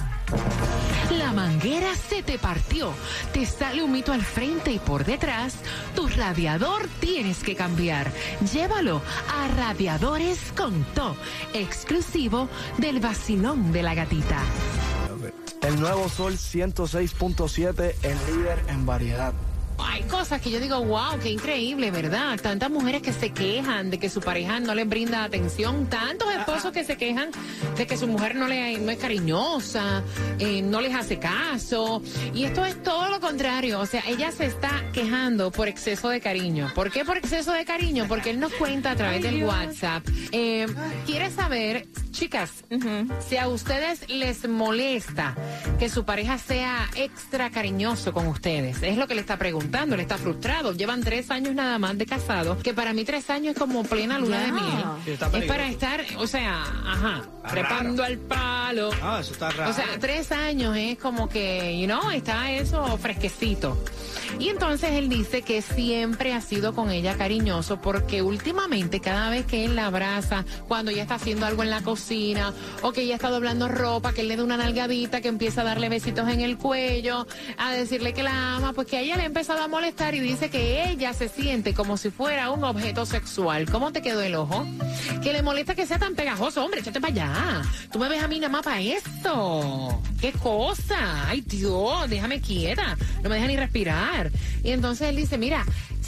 La 1.18 1.34
manguera 1.34 1.96
se 1.96 2.22
te 2.22 2.38
partió, 2.38 2.94
te 3.34 3.46
sale 3.48 3.82
un 3.82 3.92
mito 3.92 4.14
al 4.14 4.22
frente 4.22 4.72
y 4.72 4.78
por 4.78 5.04
detrás, 5.04 5.56
tu 5.96 6.08
radiador 6.08 6.88
tienes 7.00 7.40
que 7.40 7.56
cambiar. 7.56 8.12
Llévalo 8.54 9.02
a 9.36 9.48
Radiadores 9.56 10.40
Conto, 10.56 11.18
exclusivo 11.54 12.48
del 12.78 13.00
vacilón 13.00 13.72
de 13.72 13.82
la 13.82 13.96
gatita. 13.96 14.38
El 15.62 15.80
nuevo 15.80 16.10
Sol 16.10 16.34
106.7, 16.34 17.96
el 18.04 18.18
líder 18.36 18.64
en 18.68 18.86
variedad. 18.86 19.34
Hay 19.78 20.04
cosas 20.04 20.42
que 20.42 20.52
yo 20.52 20.60
digo, 20.60 20.84
wow, 20.84 21.20
qué 21.22 21.30
increíble, 21.30 21.92
¿verdad? 21.92 22.40
Tantas 22.40 22.70
mujeres 22.70 23.02
que 23.02 23.14
se 23.14 23.32
quejan 23.32 23.90
de 23.90 24.00
que 24.00 24.10
su 24.10 24.22
pareja 24.22 24.60
no 24.60 24.76
les 24.76 24.88
brinda 24.88 25.24
atención, 25.24 25.88
tantos 25.88 26.34
esposos 26.34 26.72
que 26.72 26.84
se 26.84 26.98
quejan 26.98 27.30
de 27.76 27.88
que 27.88 27.98
su 27.98 28.08
mujer 28.08 28.36
no, 28.36 28.48
le, 28.48 28.78
no 28.78 28.92
es 28.92 28.98
cariñosa, 28.98 30.04
eh, 30.40 30.62
no 30.62 30.82
les 30.82 30.96
hace 30.96 31.20
caso. 31.20 32.02
Y 32.34 32.44
esto 32.44 32.66
es 32.66 32.82
todo 32.84 33.10
lo 33.10 33.20
contrario, 33.20 33.80
o 33.80 33.86
sea, 33.86 34.04
ella 34.08 34.32
se 34.32 34.46
está 34.46 34.72
quejando 34.94 35.52
por 35.52 35.68
exceso 35.68 36.10
de 36.10 36.22
cariño. 36.22 36.72
¿Por 36.76 36.92
qué 36.92 37.04
por 37.04 37.18
exceso 37.18 37.52
de 37.52 37.66
cariño? 37.66 38.06
Porque 38.08 38.32
él 38.32 38.40
nos 38.40 38.54
cuenta 38.54 38.92
a 38.92 38.96
través 38.96 39.24
del 39.24 39.44
WhatsApp. 39.44 40.08
Eh, 40.32 40.68
quiere 41.06 41.32
saber, 41.32 41.88
chicas, 42.22 42.52
si 43.28 43.38
a 43.38 43.48
ustedes 43.48 44.08
les 44.08 44.48
molesta 44.48 45.36
que 45.80 45.90
su 45.90 46.06
pareja 46.06 46.38
sea 46.38 46.88
extra 46.94 47.50
cariñoso 47.50 48.14
con 48.14 48.28
ustedes. 48.28 48.84
Es 48.84 48.96
lo 48.96 49.08
que 49.08 49.16
le 49.16 49.22
está 49.22 49.38
preguntando, 49.38 49.96
le 49.96 50.04
está 50.04 50.20
frustrado. 50.20 50.72
Llevan 50.74 51.02
tres 51.02 51.32
años 51.32 51.56
nada 51.56 51.80
más 51.80 51.98
de 51.98 52.06
casado, 52.06 52.60
que 52.60 52.76
para 52.76 52.94
mí 52.94 53.06
tres 53.06 53.32
años 53.32 53.54
es 53.56 53.60
como 53.60 53.84
plena 53.84 54.20
luna 54.20 54.40
de 54.40 54.52
miel. 54.52 54.84
Sí, 55.04 55.12
es 55.34 55.46
para 55.46 55.68
estar, 55.68 56.06
o 56.18 56.28
sea, 56.28 56.62
ajá, 56.62 57.24
trepando 57.50 58.04
al 58.04 58.20
palo. 58.20 58.92
Ah, 59.02 59.18
eso 59.20 59.34
está 59.34 59.50
raro. 59.50 59.72
O 59.72 59.74
sea, 59.74 59.88
tres 60.00 60.32
años 60.32 60.78
es 60.78 61.00
como 61.00 61.28
que, 61.28 61.76
you 61.80 61.88
know, 61.88 62.12
está 62.12 62.52
eso 62.52 63.00
fresquecito. 63.00 63.84
Y 64.42 64.50
entonces 64.50 64.94
él 64.94 65.08
dice 65.08 65.44
que 65.44 65.62
siempre 65.62 66.34
ha 66.34 66.42
sido 66.42 66.74
con 66.74 66.90
ella 66.90 67.16
cariñoso 67.16 67.80
porque 67.80 68.24
últimamente 68.24 69.00
cada 69.00 69.30
vez 69.30 69.46
que 69.46 69.66
él 69.66 69.76
la 69.76 69.86
abraza, 69.86 70.46
cuando 70.68 70.90
ella 70.90 71.04
está 71.04 71.14
haciendo 71.16 71.46
algo 71.46 71.62
en 71.62 71.70
la 71.70 71.82
cocina 71.82 72.52
o 72.82 72.92
que 72.92 73.04
ella 73.04 73.14
está 73.14 73.30
doblando 73.30 73.68
ropa, 73.68 74.14
que 74.14 74.22
él 74.22 74.30
le 74.30 74.38
da 74.38 74.44
una 74.44 74.58
nalgadita, 74.58 75.22
que 75.22 75.28
empieza 75.28 75.62
a 75.62 75.66
darle 75.66 75.90
besitos 75.90 76.28
en 76.28 76.42
el 76.42 76.58
cuello, 76.58 77.28
a 77.60 77.72
decirle 77.74 78.14
que 78.14 78.24
la 78.24 78.56
ama, 78.56 78.74
pues 78.74 78.88
que 78.88 78.98
a 78.98 79.02
ella 79.02 79.16
le 79.16 79.22
ha 79.22 79.28
empezado 79.28 79.62
a 79.62 79.68
molestar 79.68 80.16
y 80.16 80.20
dice 80.20 80.50
que 80.50 80.90
ella 80.90 81.14
se 81.14 81.30
siente 81.30 81.76
como 81.76 81.96
si 81.96 82.10
fuera 82.10 82.50
un 82.50 82.64
objeto 82.64 83.06
sexual. 83.06 83.70
¿Cómo 83.70 83.92
te 83.92 84.02
quedó 84.02 84.22
el 84.22 84.34
ojo? 84.34 84.66
Que 85.22 85.34
le 85.34 85.44
molesta 85.44 85.76
que 85.76 85.86
sea 85.86 86.00
tan 86.00 86.16
pegajoso, 86.16 86.66
hombre, 86.66 86.80
échate 86.80 87.00
para 87.00 87.14
allá. 87.14 87.62
Tú 87.92 88.00
me 88.00 88.10
ves 88.10 88.24
a 88.24 88.28
mí 88.28 88.40
nada 88.40 88.52
más 88.52 88.64
para 88.64 88.82
esto. 88.82 90.02
¿Qué 90.20 90.32
cosa? 90.32 91.28
Ay, 91.28 91.42
Dios, 91.42 92.10
déjame 92.10 92.42
quieta. 92.42 92.98
No 93.22 93.30
me 93.30 93.36
deja 93.36 93.48
ni 93.48 93.56
respirar. 93.56 94.31
Y 94.64 94.72
entonces 94.72 95.10
él 95.10 95.16
dice, 95.16 95.38
mira, 95.38 95.66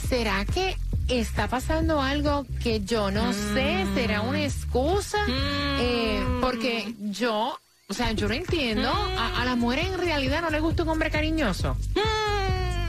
¿será 0.10 0.46
que 0.46 0.78
está 1.08 1.48
pasando 1.48 2.02
algo 2.02 2.46
que 2.62 2.82
yo 2.82 3.12
no 3.12 3.34
sé? 3.34 3.86
¿Será 3.96 4.22
una 4.22 4.44
excusa? 4.44 5.18
Eh, 5.28 6.24
porque 6.42 6.94
yo, 7.00 7.60
o 7.88 7.94
sea, 7.94 8.12
yo 8.14 8.28
no 8.28 8.34
entiendo. 8.34 8.90
A, 8.90 9.42
a 9.42 9.46
las 9.46 9.58
mujeres 9.58 9.88
en 9.88 10.00
realidad 10.00 10.42
no 10.42 10.50
les 10.50 10.62
gusta 10.62 10.84
un 10.84 10.90
hombre 10.90 11.10
cariñoso. 11.12 11.78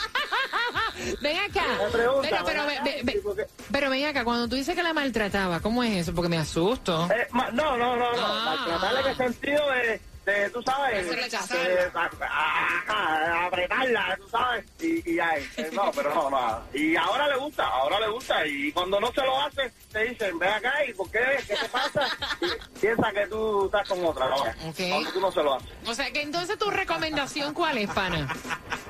Ven 1.21 1.37
acá. 1.39 1.65
Me 1.85 1.91
pregunta, 1.91 2.43
Pero, 2.45 2.67
ve- 2.67 3.01
ve- 3.03 3.21
porque- 3.23 3.47
pero 3.73 3.91
ven 3.91 4.07
acá, 4.07 4.25
cuando 4.25 4.49
tú 4.49 4.57
dices 4.57 4.75
que 4.75 4.83
la 4.83 4.93
maltrataba, 4.93 5.61
¿cómo 5.61 5.83
es 5.83 5.97
eso? 5.97 6.15
Porque 6.15 6.29
me 6.29 6.39
asusto. 6.39 7.09
Eh, 7.13 7.27
ma- 7.33 7.51
no, 7.51 7.77
no, 7.77 7.97
no, 7.97 8.13
no. 8.13 8.19
Ah. 8.27 8.57
Maltratarle 8.57 9.01
en 9.01 9.07
el 9.07 9.17
sentido 9.17 9.71
de, 9.71 10.01
de 10.27 10.51
tú 10.51 10.63
sabes, 10.63 11.09
de, 11.09 11.91
a- 12.23 13.47
apretarla, 13.47 14.17
tú 14.21 14.29
sabes, 14.29 14.65
y, 14.81 15.13
y 15.15 15.19
ahí. 15.21 15.43
Eh, 15.57 15.71
no, 15.73 15.91
pero 15.95 16.15
no, 16.15 16.31
no. 16.31 16.61
Y 16.75 16.97
ahora 16.97 17.29
le 17.29 17.37
gusta, 17.37 17.67
ahora 17.67 17.99
le 18.01 18.09
gusta. 18.09 18.47
Y 18.47 18.73
cuando 18.73 19.01
no 19.01 19.11
se 19.13 19.23
lo 19.23 19.41
hace, 19.41 19.73
te 19.93 20.05
dicen, 20.05 20.39
ven 20.39 20.51
acá, 20.51 20.73
¿y 20.87 20.93
por 20.95 21.11
qué? 21.11 21.21
¿Qué 21.47 21.55
te 21.57 21.69
pasa? 21.69 22.07
Y 22.41 22.79
piensa 22.81 23.11
que 23.13 23.27
tú 23.27 23.67
estás 23.67 23.89
con 23.89 24.05
otra, 24.05 24.29
¿no? 24.29 24.37
Ok. 24.69 24.77
Cuando 24.91 25.13
tú 25.13 25.21
no 25.21 25.33
se 25.33 25.43
lo 25.43 25.55
haces. 25.55 25.69
O 25.87 25.95
sea, 25.95 26.11
que 26.13 26.23
entonces 26.23 26.59
tu 26.59 26.71
recomendación, 26.71 27.55
¿cuál 27.55 27.79
es, 27.79 27.91
pana? 27.91 28.29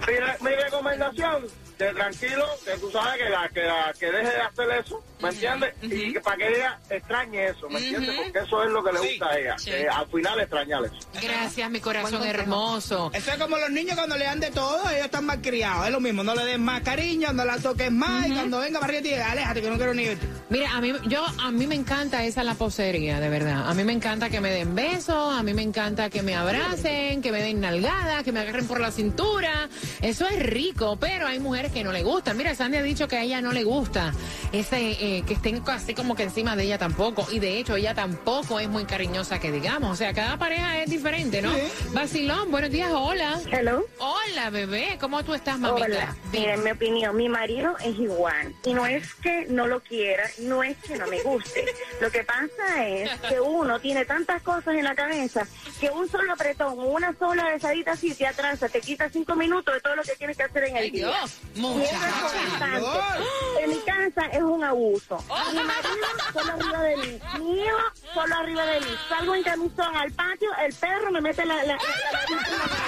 Mi, 0.06 0.14
re- 0.14 0.36
mi 0.40 0.50
recomendación, 0.50 1.46
de 1.78 1.94
tranquilo, 1.94 2.44
que 2.64 2.72
tú 2.78 2.90
sabes 2.90 3.22
que 3.22 3.30
la 3.30 3.48
que, 3.48 3.62
la, 3.62 3.94
que 3.98 4.06
deje 4.06 4.30
de 4.30 4.40
hacer 4.40 4.70
eso, 4.84 5.02
¿me 5.22 5.28
entiendes? 5.28 5.74
Y 5.82 6.12
que 6.12 6.20
para 6.20 6.36
que 6.36 6.48
ella 6.48 6.78
extrañe 6.90 7.48
eso, 7.48 7.68
¿me 7.70 7.78
entiendes? 7.78 8.16
Porque 8.16 8.38
eso 8.40 8.64
es 8.64 8.70
lo 8.70 8.82
que 8.82 8.92
le 8.92 8.98
gusta 8.98 9.30
a 9.30 9.38
ella, 9.38 9.56
que 9.64 9.88
al 9.88 10.06
final 10.08 10.40
extrañar 10.40 10.84
eso. 10.84 11.08
Gracias, 11.22 11.70
mi 11.70 11.80
corazón 11.80 12.22
hermoso. 12.24 13.10
Eso 13.14 13.30
es 13.30 13.38
como 13.38 13.56
los 13.58 13.70
niños 13.70 13.96
cuando 13.96 14.16
le 14.16 14.24
dan 14.24 14.40
de 14.40 14.50
todo, 14.50 14.90
ellos 14.90 15.04
están 15.04 15.26
mal 15.26 15.40
criados. 15.40 15.86
Es 15.86 15.92
lo 15.92 16.00
mismo, 16.00 16.24
no 16.24 16.34
le 16.34 16.44
den 16.44 16.62
más 16.62 16.80
cariño, 16.82 17.32
no 17.32 17.44
la 17.44 17.58
toques 17.58 17.92
más 17.92 18.26
y 18.26 18.32
cuando 18.32 18.58
venga 18.58 18.80
para 18.80 18.92
arriba, 18.92 19.02
te 19.02 19.08
diga, 19.08 19.30
aléjate 19.30 19.62
que 19.62 19.70
no 19.70 19.76
quiero 19.76 19.94
ni 19.94 20.06
verte. 20.06 20.26
Mira, 20.50 20.72
a 20.72 20.80
mí, 20.80 20.92
yo, 21.06 21.24
a 21.24 21.50
mí 21.50 21.66
me 21.66 21.74
encanta 21.74 22.24
esa 22.24 22.42
la 22.42 22.54
posería, 22.54 23.20
de 23.20 23.28
verdad. 23.28 23.68
A 23.68 23.74
mí 23.74 23.84
me 23.84 23.92
encanta 23.92 24.30
que 24.30 24.40
me 24.40 24.50
den 24.50 24.74
besos, 24.74 25.34
a 25.34 25.42
mí 25.42 25.54
me 25.54 25.62
encanta 25.62 26.10
que 26.10 26.22
me 26.22 26.34
abracen, 26.34 27.22
que 27.22 27.30
me 27.30 27.42
den 27.42 27.60
nalgadas, 27.60 28.24
que 28.24 28.32
me 28.32 28.40
agarren 28.40 28.66
por 28.66 28.80
la 28.80 28.90
cintura. 28.90 29.68
Eso 30.00 30.26
es 30.26 30.42
rico, 30.42 30.96
pero 30.98 31.26
hay 31.26 31.38
mujeres 31.38 31.67
que 31.70 31.84
no 31.84 31.92
le 31.92 32.02
gustan. 32.02 32.36
Mira, 32.36 32.54
Sandy 32.54 32.78
ha 32.78 32.82
dicho 32.82 33.08
que 33.08 33.16
a 33.16 33.22
ella 33.22 33.40
no 33.40 33.52
le 33.52 33.64
gusta 33.64 34.12
ese 34.52 34.90
eh, 34.92 35.24
que 35.26 35.34
estén 35.34 35.62
así 35.66 35.94
como 35.94 36.14
que 36.14 36.24
encima 36.24 36.56
de 36.56 36.64
ella 36.64 36.78
tampoco. 36.78 37.26
Y 37.30 37.38
de 37.38 37.58
hecho, 37.58 37.76
ella 37.76 37.94
tampoco 37.94 38.60
es 38.60 38.68
muy 38.68 38.84
cariñosa, 38.84 39.38
que 39.38 39.52
digamos. 39.52 39.90
O 39.90 39.96
sea, 39.96 40.12
cada 40.12 40.38
pareja 40.38 40.82
es 40.82 40.90
diferente, 40.90 41.42
¿no? 41.42 41.52
Vacilón, 41.92 42.50
buenos 42.50 42.70
días, 42.70 42.90
hola. 42.92 43.40
Hello. 43.50 43.84
Hola, 43.98 44.50
bebé, 44.50 44.96
¿cómo 45.00 45.24
tú 45.24 45.34
estás, 45.34 45.58
mamita? 45.58 45.86
Hola. 45.86 46.16
Dime. 46.32 46.40
Mira, 46.40 46.54
en 46.54 46.64
mi 46.64 46.70
opinión, 46.70 47.16
mi 47.16 47.28
marido 47.28 47.76
es 47.84 47.98
igual. 47.98 48.54
Y 48.64 48.74
no 48.74 48.86
es 48.86 49.14
que 49.14 49.46
no 49.48 49.66
lo 49.66 49.80
quiera, 49.80 50.24
no 50.40 50.62
es 50.62 50.76
que 50.78 50.96
no 50.96 51.06
me 51.06 51.20
guste. 51.22 51.64
Lo 52.00 52.10
que 52.10 52.24
pasa 52.24 52.86
es 52.86 53.10
que 53.28 53.40
uno 53.40 53.80
tiene 53.80 54.04
tantas 54.04 54.42
cosas 54.42 54.74
en 54.74 54.84
la 54.84 54.94
cabeza 54.94 55.46
que 55.80 55.90
un 55.90 56.08
solo 56.08 56.32
apretón, 56.32 56.78
una 56.78 57.14
sola 57.18 57.44
besadita 57.50 57.92
así 57.92 58.14
te 58.14 58.26
atrasa, 58.26 58.68
te 58.68 58.80
quita 58.80 59.08
cinco 59.10 59.34
minutos 59.34 59.74
de 59.74 59.80
todo 59.80 59.96
lo 59.96 60.02
que 60.02 60.14
tienes 60.16 60.36
que 60.36 60.42
hacer 60.44 60.64
en 60.64 60.76
el 60.76 60.84
Ay, 60.84 60.90
día. 60.90 61.08
Dios, 61.08 61.38
muchacha. 61.58 63.18
En 63.60 63.70
mi 63.70 63.78
casa 63.80 64.26
es 64.32 64.42
un 64.42 64.62
abuso. 64.64 65.18
Mi 65.52 65.62
marido 65.62 66.06
solo 66.32 66.52
arriba 66.52 66.82
de 66.82 66.96
mí. 66.96 67.20
Mi 67.40 67.60
hijo 67.62 67.76
solo 68.14 68.34
arriba 68.36 68.64
de 68.66 68.80
mí. 68.80 68.86
Salgo 69.08 69.34
en 69.34 69.42
camisón 69.42 69.96
al 69.96 70.12
patio, 70.12 70.48
el 70.64 70.72
perro 70.74 71.10
me 71.10 71.20
mete 71.20 71.44
la, 71.44 71.56
la, 71.56 71.62
la, 71.64 71.74
la- 71.74 71.78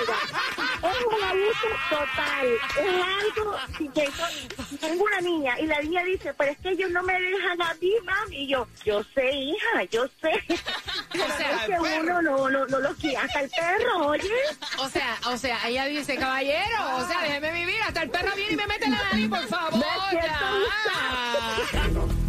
la- 0.07 0.91
Es 0.91 1.05
un 1.05 1.23
abuso 1.25 1.69
total. 1.91 2.47
Es 2.79 3.37
algo 3.37 3.57
que 3.95 4.77
tengo 4.79 5.05
una 5.05 5.21
niña 5.21 5.59
y 5.61 5.67
la 5.67 5.81
niña 5.81 6.03
dice, 6.05 6.33
pero 6.35 6.53
es 6.53 6.59
que 6.59 6.71
ellos 6.71 6.91
no 6.91 7.03
me 7.03 7.21
dejan 7.21 7.61
a 7.62 7.75
mí, 7.75 7.93
mami. 8.05 8.37
Y 8.45 8.47
yo, 8.49 8.67
yo 8.85 9.03
sé, 9.15 9.31
hija, 9.33 9.85
yo 9.91 10.07
sé. 10.21 10.31
Pero 11.12 11.26
sea, 11.37 11.50
es 11.50 11.67
que 11.67 11.81
uno 11.81 12.23
no, 12.23 12.49
no, 12.49 12.67
no 12.67 12.79
lo 12.79 12.95
quiere. 12.95 13.17
Hasta 13.17 13.40
el 13.40 13.50
perro, 13.50 14.07
oye. 14.07 14.31
O 14.79 14.88
sea, 14.88 15.17
o 15.26 15.37
sea, 15.37 15.59
ella 15.69 15.87
dice, 15.87 16.17
caballero, 16.17 16.97
o 16.97 17.07
sea, 17.07 17.23
déjeme 17.23 17.52
vivir, 17.52 17.83
hasta 17.87 18.02
el 18.02 18.11
perro 18.11 18.35
viene 18.37 18.52
y 18.52 18.57
me 18.57 18.67
mete 18.67 18.88
la 18.88 19.02
nariz, 19.02 19.29
por 19.29 19.47
favor. 19.49 19.85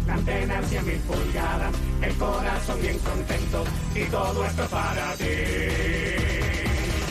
La 0.06 0.14
antena 0.14 0.62
100 0.62 0.86
mil 0.86 0.98
pulgadas, 1.00 1.74
el 2.02 2.14
corazón 2.16 2.80
bien 2.82 2.98
contento 2.98 3.64
y 3.94 4.04
todo 4.04 4.44
esto 4.44 4.66
para 4.66 5.14
ti. 5.14 5.24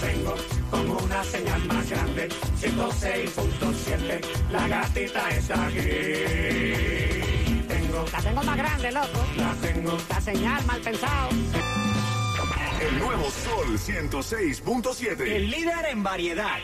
Vengo 0.02 0.36
con 0.70 0.90
una 0.90 1.24
señal 1.24 1.64
más 1.66 1.90
grande, 1.90 2.28
106.7, 2.60 4.22
la 4.52 4.68
gatita 4.68 5.30
está 5.30 5.68
aquí. 5.68 7.41
Tengo, 7.92 8.06
La 8.14 8.22
tengo 8.22 8.44
más 8.44 8.58
grande, 8.58 8.92
loco. 8.94 9.08
la 9.36 9.54
tengo, 9.56 9.98
La 10.10 10.22
señal 10.22 10.66
mal 10.66 10.80
pensado. 10.80 11.30
El 12.80 13.00
nuevo 13.00 13.30
Sol 13.30 13.78
106.7. 13.78 15.20
el 15.22 15.52
líder 15.52 15.86
en 15.90 16.02
variedad. 16.02 16.58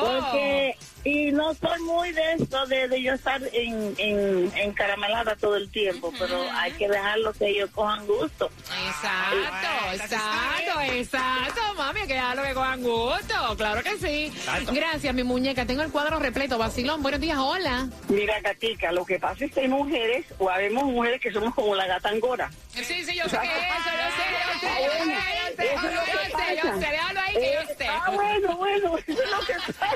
Porque, 0.00 0.76
y 1.08 1.32
no 1.32 1.54
soy 1.54 1.80
muy 1.82 2.12
de 2.12 2.34
esto, 2.34 2.66
de, 2.66 2.86
de 2.88 3.02
yo 3.02 3.14
estar 3.14 3.40
en, 3.52 3.94
en, 3.96 4.52
encaramelada 4.56 5.34
todo 5.36 5.56
el 5.56 5.70
tiempo, 5.70 6.12
pero 6.18 6.38
hay 6.52 6.72
que 6.72 6.86
dejarlo 6.88 7.32
que 7.32 7.46
ellos 7.48 7.70
cojan 7.74 8.06
gusto. 8.06 8.50
Exacto, 8.86 10.04
exacto, 10.04 10.80
exacto, 10.92 11.60
mami, 11.76 12.00
que 12.02 12.14
ya 12.14 12.34
lo 12.34 12.42
que 12.42 12.52
cojan 12.54 12.82
gusto, 12.82 13.56
claro 13.56 13.82
que 13.82 13.96
sí. 13.96 14.32
Gracias, 14.72 15.14
mi 15.14 15.22
muñeca, 15.22 15.64
tengo 15.64 15.82
el 15.82 15.90
cuadro 15.90 16.18
repleto. 16.18 16.58
Vacilón, 16.58 17.02
buenos 17.02 17.20
días, 17.20 17.38
hola. 17.38 17.88
Mira, 18.08 18.40
Gatica, 18.40 18.92
lo 18.92 19.04
que 19.06 19.18
pasa 19.18 19.44
es 19.46 19.52
que 19.52 19.60
hay 19.60 19.68
mujeres, 19.68 20.26
o 20.38 20.50
habemos 20.50 20.84
mujeres 20.84 21.20
que 21.20 21.32
somos 21.32 21.54
como 21.54 21.74
la 21.74 21.86
gata 21.86 22.10
angora. 22.10 22.50
Sí, 22.74 22.84
sí, 22.84 23.14
yo 23.16 23.28
sé 23.28 23.38
que 23.38 23.46
es 23.46 23.64
eso, 23.64 23.90
yo 23.90 24.08
sé, 24.16 24.24
yo 24.46 24.60
sé, 24.60 24.66
yo 24.84 24.90
sé, 24.92 25.08
yo 25.08 25.56
sé, 25.56 25.74
Eso 25.74 25.88
es 25.88 25.94
lo 25.94 26.04
que 26.04 26.12
yo 26.12 26.24
sé, 26.24 26.32
pasa. 26.32 26.54
yo 26.54 26.80
sé, 26.80 26.90
déjalo 26.90 27.20
ahí 27.20 27.27
que 27.27 27.27
yo 27.27 27.27
Eh. 27.38 27.86
Ah, 27.88 28.10
bueno, 28.12 28.56
bueno, 28.56 28.98
eso 28.98 29.12
es 29.22 29.30
lo 29.30 29.40
que 29.46 29.54
pasa. 29.54 29.86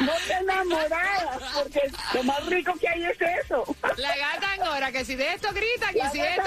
No 0.00 0.12
te 0.26 0.32
enamoradas, 0.34 1.42
porque 1.54 1.80
lo 2.14 2.22
más 2.24 2.46
rico 2.46 2.74
que 2.80 2.88
hay 2.88 3.04
es 3.04 3.16
eso. 3.44 3.64
La 3.96 4.16
gata 4.16 4.52
angora, 4.52 4.92
que 4.92 5.04
si 5.04 5.14
de 5.14 5.32
esto 5.32 5.48
grita, 5.52 5.92
que 5.92 5.98
La 5.98 6.10
si 6.10 6.18
de 6.20 6.30
esto. 6.30 6.42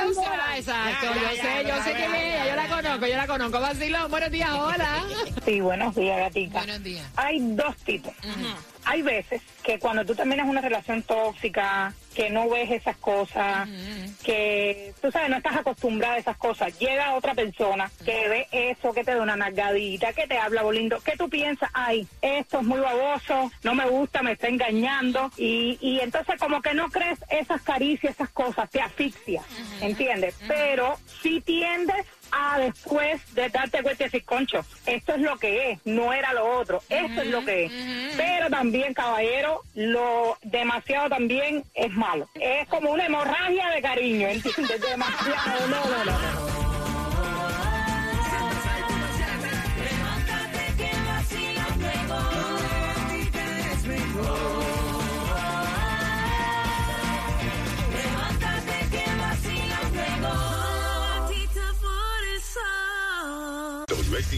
Exacto, 0.56 1.08
Ya, 1.14 1.16
ya, 1.16 1.22
yo 1.22 1.30
sé, 1.30 1.44
ya, 1.44 1.62
yo 1.62 1.84
sé 1.84 1.90
ya, 1.92 1.98
quién 1.98 2.12
ya, 2.12 2.18
es 2.18 2.24
ella, 2.36 2.48
yo 2.50 2.56
la 2.56 2.68
conozco, 2.68 3.08
yo 3.08 3.18
la 3.18 3.28
conozco. 3.28 3.60
Vacilón, 3.60 4.12
buenos 4.12 4.32
días, 4.32 4.50
hola. 4.52 5.04
Sí, 5.46 5.60
buenos 5.62 5.96
días, 5.96 6.18
Gatica. 6.20 6.58
Buenos 6.60 6.84
días. 6.84 7.06
Hay 7.16 7.40
dos 7.42 7.76
tipos. 7.78 8.14
Hay 8.86 9.02
veces 9.02 9.42
que 9.64 9.80
cuando 9.80 10.06
tú 10.06 10.16
terminas 10.16 10.48
una 10.48 10.62
relación 10.62 11.02
tóxica, 11.04 11.94
que 12.18 12.32
no 12.32 12.50
ves 12.50 12.72
esas 12.72 12.98
cosas, 12.98 13.70
que 14.24 14.92
tú 15.00 15.12
sabes, 15.12 15.30
no 15.30 15.38
estás 15.38 15.58
acostumbrada 15.58 16.16
a 16.16 16.18
esas 16.18 16.36
cosas. 16.38 16.76
Llega 16.80 17.14
otra 17.14 17.36
persona 17.36 17.92
que 18.04 18.28
ve 18.28 18.48
eso, 18.52 18.92
que 18.92 19.04
te 19.04 19.14
da 19.14 19.22
una 19.22 19.36
nalgadita, 19.36 20.14
que 20.14 20.26
te 20.26 20.36
habla 20.36 20.64
lindo, 20.72 21.00
que 21.02 21.16
tú 21.16 21.30
piensas, 21.30 21.70
ay, 21.76 22.08
esto 22.24 22.58
es 22.58 22.66
muy 22.66 22.80
baboso, 22.80 23.52
no 23.62 23.76
me 23.76 23.88
gusta, 23.88 24.24
me 24.24 24.32
está 24.32 24.48
engañando. 24.48 25.30
Y, 25.38 25.78
y 25.80 26.00
entonces 26.00 26.40
como 26.40 26.60
que 26.60 26.74
no 26.74 26.90
crees 26.90 27.20
esas 27.30 27.62
caricias, 27.62 28.16
esas 28.16 28.30
cosas, 28.30 28.68
te 28.72 28.82
asfixia, 28.82 29.44
¿entiendes? 29.80 30.34
Pero 30.48 30.98
si 31.22 31.40
tiendes 31.42 32.08
a 32.32 32.60
después 32.60 33.22
de 33.36 33.50
darte 33.50 33.82
cuenta 33.84 34.04
y 34.04 34.08
decir, 34.08 34.26
concho, 34.26 34.66
esto 34.86 35.14
es 35.14 35.22
lo 35.22 35.38
que 35.38 35.72
es, 35.72 35.80
no 35.86 36.14
era 36.14 36.34
lo 36.34 36.58
otro, 36.58 36.82
esto 36.90 37.22
es 37.22 37.28
lo 37.28 37.46
que 37.46 37.66
es. 37.66 37.72
Pero 38.18 38.50
también, 38.50 38.94
caballero, 38.94 39.62
lo 39.76 40.38
demasiado 40.42 41.10
también 41.10 41.64
es 41.74 41.92
malo. 41.92 42.07
Es 42.36 42.68
como 42.70 42.92
una 42.92 43.06
hemorragia 43.06 43.70
de 43.70 43.82
cariño, 43.82 44.28
¿entiendes? 44.28 44.82
Demasiado, 44.82 45.68
no, 45.68 45.86
no, 45.86 46.06
no. 46.06 46.17